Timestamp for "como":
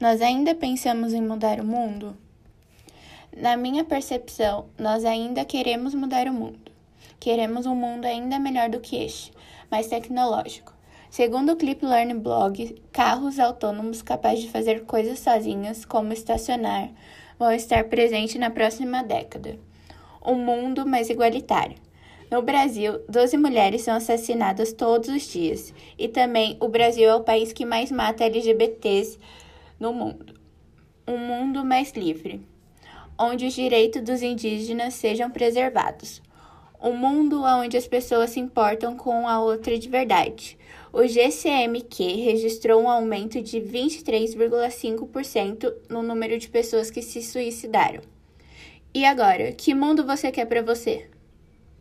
15.84-16.12